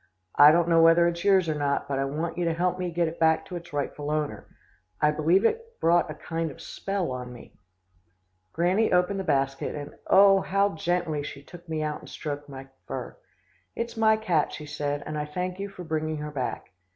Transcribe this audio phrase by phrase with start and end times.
[0.33, 2.89] I don't know whether it's yours or not, but I want you to help me
[2.89, 4.47] get it back to its rightful owner.
[4.99, 7.53] I believe it brought a kind of spell on me.'
[8.51, 10.39] "Granny opened the basket, and oh!
[10.41, 13.15] how gently she took me out and stroked my fur.
[13.75, 16.71] 'It's my cat,' she said, 'and I thank you for bringing her back.